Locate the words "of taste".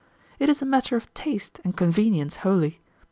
0.95-1.61